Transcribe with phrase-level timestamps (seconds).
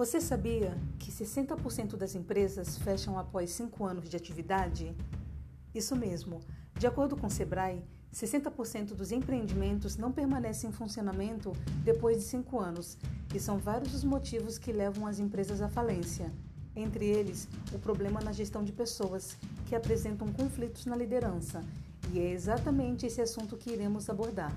[0.00, 4.96] Você sabia que 60% das empresas fecham após 5 anos de atividade?
[5.74, 6.40] Isso mesmo.
[6.78, 11.52] De acordo com o Sebrae, 60% dos empreendimentos não permanecem em funcionamento
[11.84, 12.96] depois de 5 anos,
[13.34, 16.32] e são vários os motivos que levam as empresas à falência.
[16.74, 19.36] Entre eles, o problema na gestão de pessoas,
[19.66, 21.62] que apresentam conflitos na liderança,
[22.10, 24.56] e é exatamente esse assunto que iremos abordar.